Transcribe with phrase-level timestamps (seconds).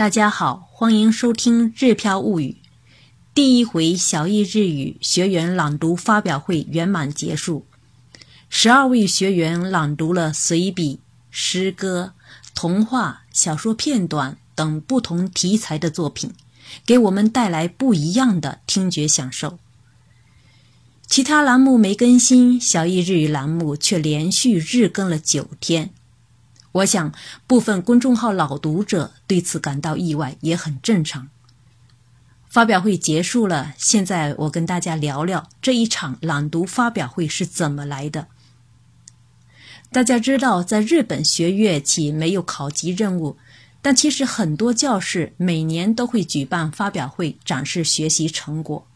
[0.00, 2.56] 大家好，欢迎收听《日飘物语》。
[3.34, 7.66] 第一回小艺日语学员朗读发表会圆满结束，
[8.48, 11.00] 十二位学员朗读了随笔、
[11.30, 12.14] 诗歌、
[12.54, 16.32] 童话、小说片段等不同题材的作品，
[16.86, 19.58] 给我们带来不一样的听觉享受。
[21.06, 25.90] 其他栏目没更新，小艺日语栏目却连续日更了九天。
[26.72, 27.12] 我想，
[27.46, 31.28] 部分公众号老读者对此感到意外，也很正常。
[32.48, 38.28] 发表会结束了，现在我跟大家聊聊这一场朗读发表会是怎么来的。
[39.92, 43.36] 大家知道，在日本学乐器没有考级任务，
[43.82, 48.86] 但其实很多教室每年都会举办发表会，展示学习成果。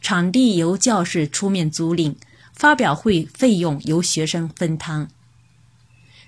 [0.00, 2.16] 场地由教室出面租赁，
[2.52, 5.08] 发表会费用由学生分摊。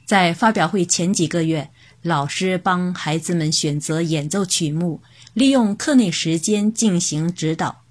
[0.04, 1.70] 在发表会前几个月，
[2.02, 5.00] 老师帮孩子们选择演奏曲目，
[5.34, 7.82] 利用课内时间进行指导。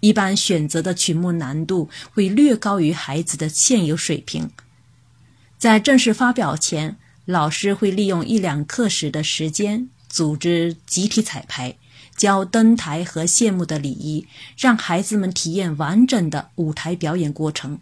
[0.00, 4.50] 一般选择的曲目难度会略高于孩子的现有水平。
[5.58, 11.76] 在正式发表前，老师会利用一两课时的时间，组织集体彩排，
[12.16, 14.26] 教登台和谢幕的礼仪，
[14.56, 17.78] 让孩子们体验完整的舞台表演过程。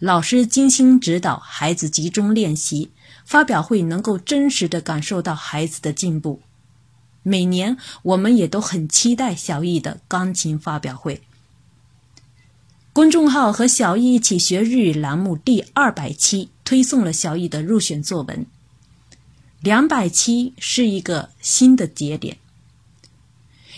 [0.00, 2.90] 老师精心指导孩子集中练习，
[3.26, 6.40] 发表会能够真实的感受到孩子的进步。
[7.22, 11.20] 每年我们也都很期待小艺的钢琴发表会。
[12.94, 18.46] 公众号和小艺一起学日语栏目第二百期推送了小艺的入选作文。
[19.60, 22.38] 两百期是一个新的节点。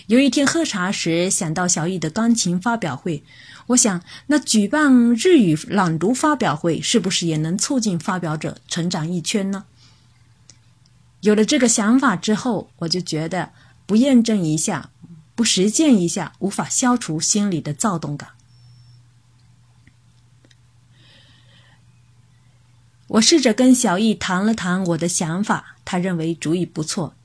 [0.07, 3.23] 有一天喝茶时想到小艺的钢琴发表会。
[3.67, 9.63] 我想，那举办日语朗读发表会，是不是也能促进发表者成长一圈呢？
[11.21, 13.51] 有了这个想法之后，我就觉得
[13.85, 14.89] 不验证一下、
[15.33, 18.31] 不实践一下，无法消除心里的躁动感。
[23.07, 27.15] 我试着跟小易谈了谈我的想法，他认为主意不错，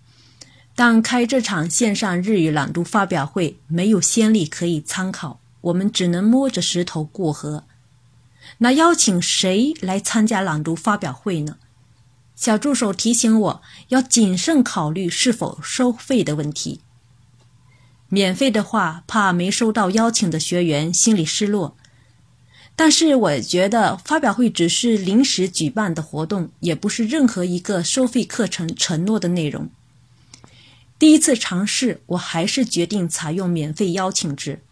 [0.79, 5.41] 但开这场线上日语朗读发表会没有先例可以参考。
[5.63, 7.65] 我们只能摸着石头过河。
[8.59, 11.57] 那邀请谁来参加朗读发表会呢？
[12.37, 16.81] 小助手提醒我要谨慎考虑是否收费的问题。
[18.09, 21.77] 免费的话，怕没收到邀请的学员心里失落。
[22.77, 29.69] 但是我觉得发表会只是临时举办的活动，也不是任何一个收费课程承诺的内容。
[30.99, 34.63] 第一次尝试，我还是决定采用免费邀请制。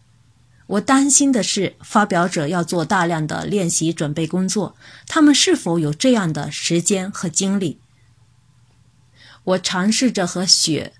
[0.67, 4.75] 我担心的是，发表者要做大量的练习准备工作，
[5.07, 7.79] 他们是否有这样的时间和精力？
[9.45, 10.91] 我尝试着和雪、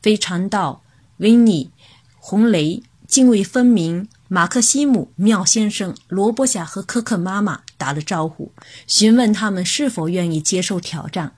[0.00, 0.82] 非常道、
[1.18, 1.70] 维尼、
[2.18, 8.52] 红雷、泾渭分明、马克西姆、妙先生、罗伯侠和可可妈妈打了招呼，
[8.86, 11.34] 询问他们是否愿意接受挑战。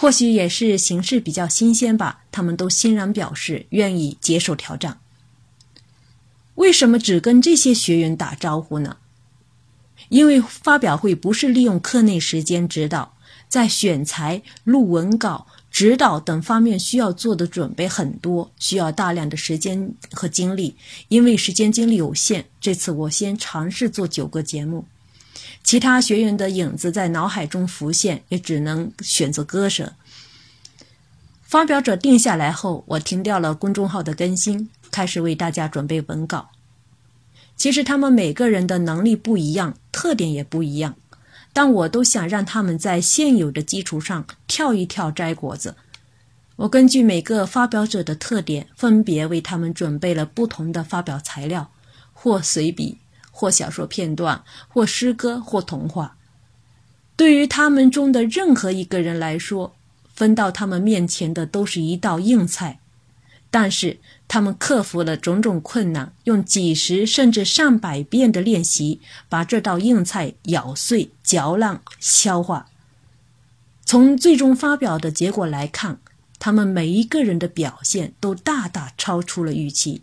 [0.00, 5.00] 或许也是形势比较新鲜吧，他们都欣然表示愿意接受挑战。
[6.54, 8.98] 为什么只跟这些学员打招呼呢？
[10.08, 13.16] 因为发表会不是利用课内时间指导，
[13.48, 20.76] 在选材、录文稿、指导等方面需要做的准备很多，需要大量的时间和精力。
[21.08, 24.86] 因为时间精力有限，这次我先尝试做九个节目，
[25.62, 29.94] 其他学员的影子在脑海中浮现，也只能选择割舍。
[31.42, 34.70] 发表者定下来后，我停掉了公众号的更新。
[34.90, 36.48] 开始为大家准备文稿。
[37.56, 40.96] 其实他们每个人的能力不一样，特点也不一样，
[41.52, 45.76] 但我都想让他们在现有的基础上跳一跳摘果子。
[46.56, 51.70] 我根据每个发表者的特点，分别为他们准备了不同的发表材料，
[52.14, 52.96] 或随笔，
[53.38, 56.16] 或小说片段，或诗歌，或童话。
[57.14, 59.76] 对于他们中的任何一个人来说，
[60.12, 62.80] 分到他们面前的都是一道硬菜。
[63.48, 72.66] 但是他们克服了种种困难，用几十甚至上百遍的练习，把这道硬菜咬碎、嚼烂、消化。
[73.84, 76.00] 从最终发表的结果来看，
[76.40, 80.02] 他们每一个人的表现都大大超出了预期。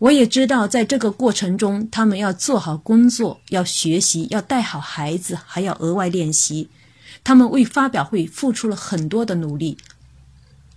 [0.00, 6.70] 我也知道，在这个过程中，他们要做好工作，要学习，要带好孩子，还要额外练习。
[7.22, 9.76] 他们为发表会付出了很多的努力。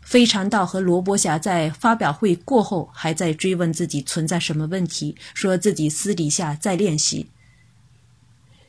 [0.02, 7.28] 非常道和罗伯侠在发表会过后还在追问自己存在什么问题，说自己私底下在练习。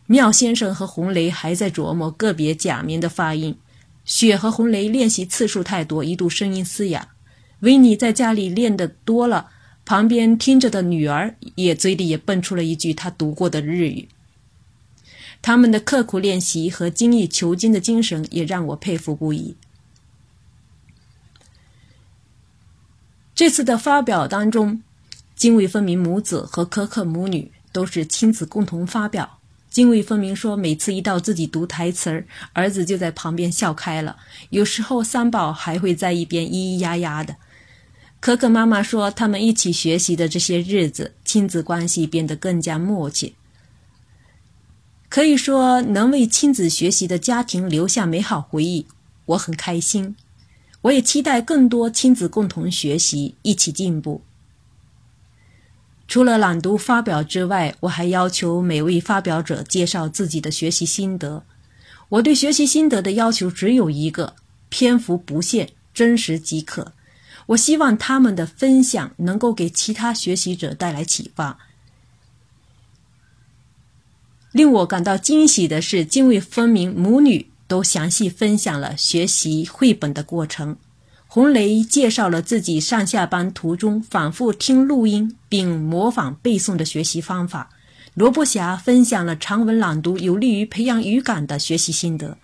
[0.07, 3.59] 妙先生和红雷还在琢磨个别假名的发音。
[4.05, 7.09] 雪和红雷练习次数太多，一度声音嘶哑。
[7.61, 9.51] 维尼在家里练得多了，
[9.85, 14.09] 旁边听着的女儿也嘴里也蹦出了一句他读过的日语。
[15.43, 19.57] 他们的刻苦练习和精益求精的精神也让我佩服不已。
[23.35, 24.83] 这次的发表当中，
[25.37, 29.39] 泾渭分明母子和可可母女都是亲子共同发表。
[29.71, 34.17] 泾渭分明说，每次一到自己读台词儿，儿子就在旁边笑开了，
[34.51, 37.37] 有时候三宝还会在一边咿咿呀呀的。
[38.25, 43.35] 可可妈妈说，他们一起学习的这些日子，亲子关系变得更加默契。
[45.11, 48.87] 可以说，能为亲子学习的家庭留下美好回忆，
[49.27, 50.17] 我很开心。
[50.81, 54.23] 我也期待更多亲子共同学习，一起进步。
[56.09, 61.45] 除了朗读发表之外，我还要求每位发表者介绍自己的学习心得。
[62.09, 64.35] 我对学习心得的要求只有一个：
[64.71, 66.95] 篇幅不限，真实即可。
[67.47, 71.59] 我希望他们的分享能够给其他学习者带来启发。
[74.53, 77.51] 令我感到惊喜的是，泾渭分明母女。
[77.67, 80.77] 都详细分享了学习绘本的过程。
[81.27, 87.71] 红雷介绍了自己上下班途中反复听录音并模仿背诵的学习方法。
[88.13, 92.37] 萝卜侠分享了长文朗读有利于培养语感的学习心得。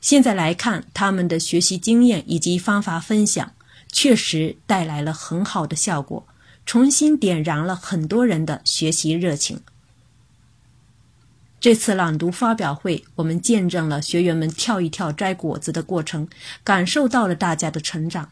[0.00, 3.52] 现在来看，他们的学习经验以及方法分享，
[3.98, 6.28] 确实带来了很好的效果，
[6.66, 9.62] 重新点燃了很多人的学习热情。
[11.58, 16.28] 这次朗读发表会，我们见证了学员们跳一跳摘果子的过程，
[16.62, 18.30] 感受到了大家的成长。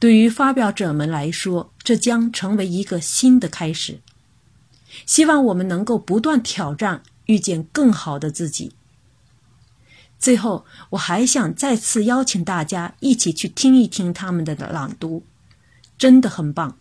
[0.00, 4.00] 对于发表者们来说，这将成为一个新的开始。
[5.06, 8.72] 希望我们能够不断挑战，遇见更好的自己。
[10.18, 15.22] 最后，我还想再次邀请大家一起去听一听他们的朗读，
[15.96, 16.76] 真的很棒。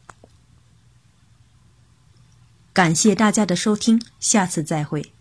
[2.73, 5.11] 感谢大家的收听，下次再会。